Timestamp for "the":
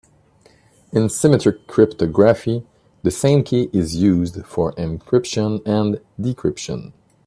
3.03-3.11